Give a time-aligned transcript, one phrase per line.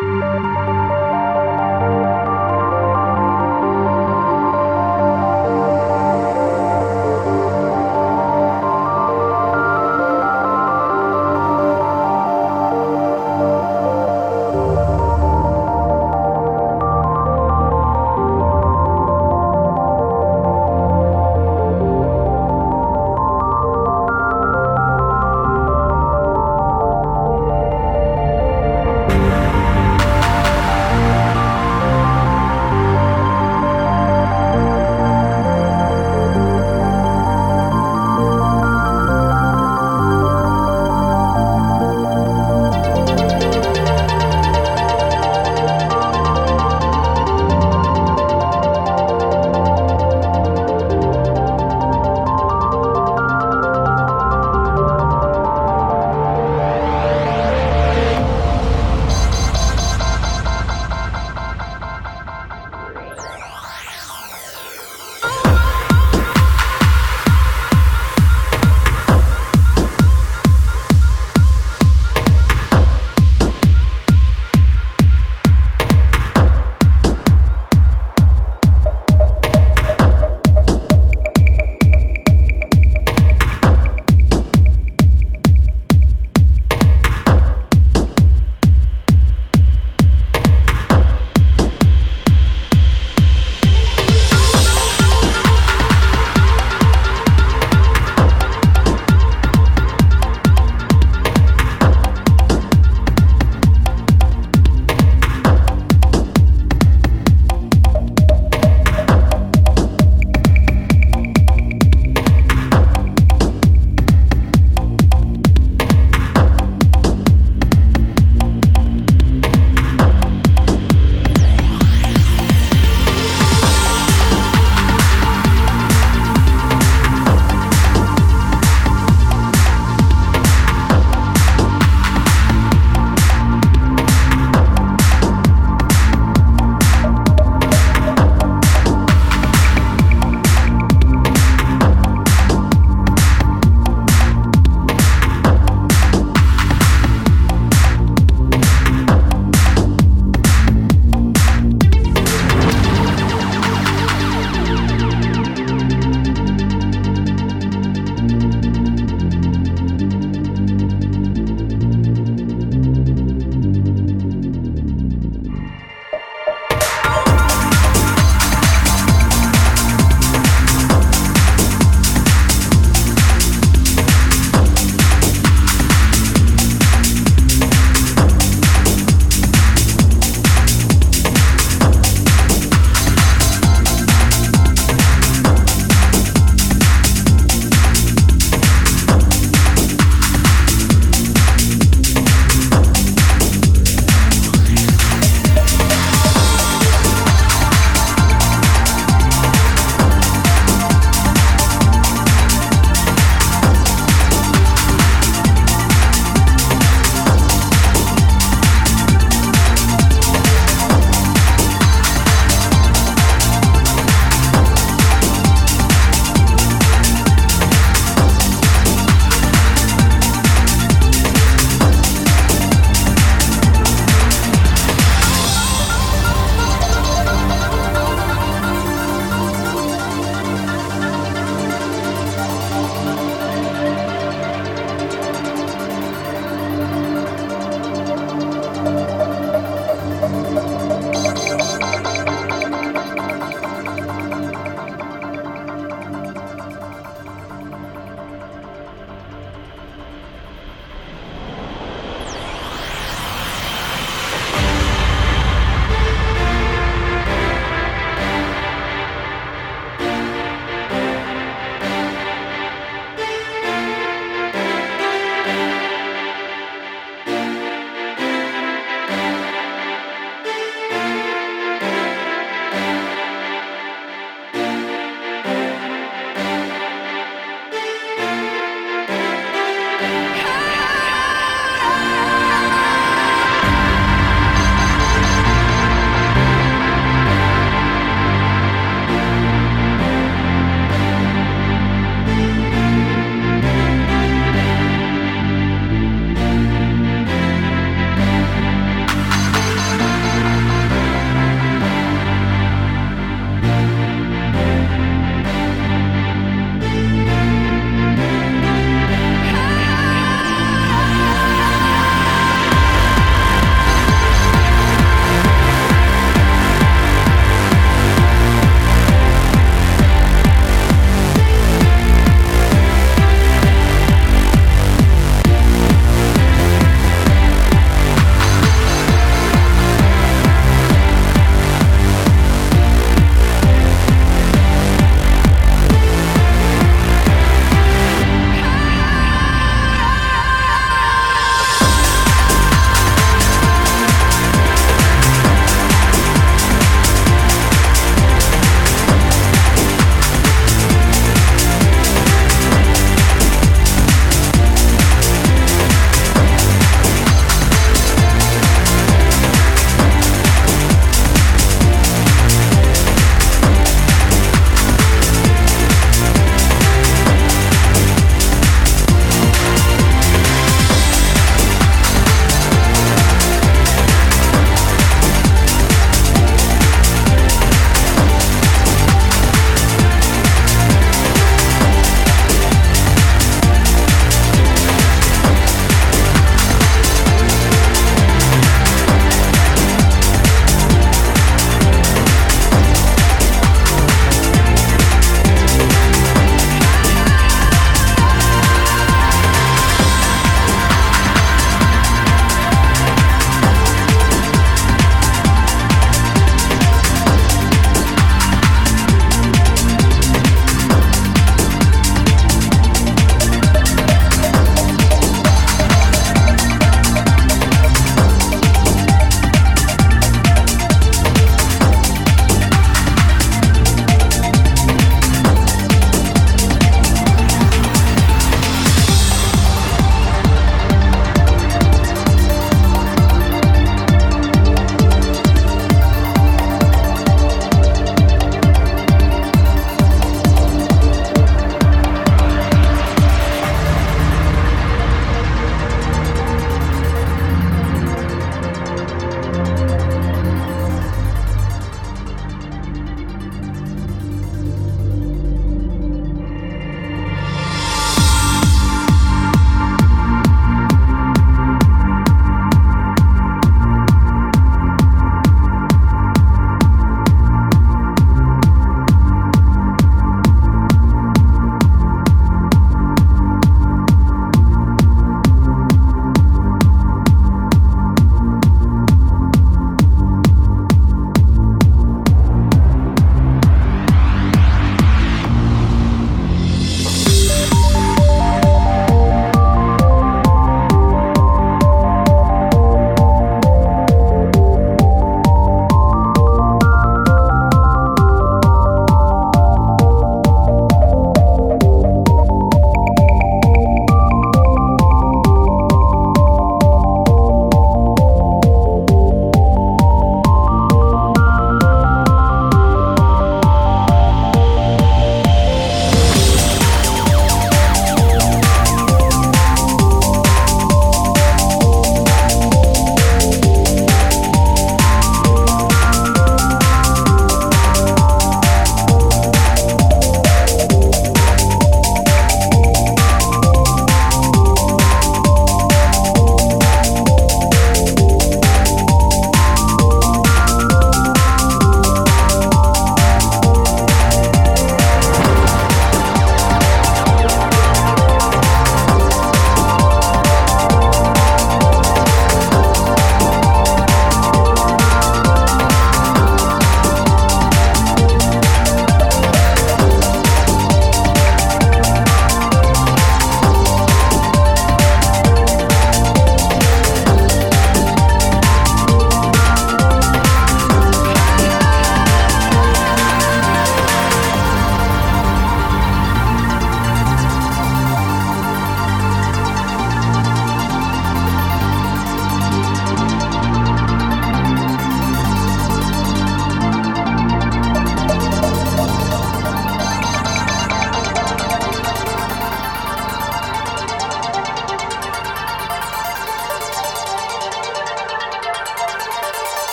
[0.00, 0.89] Música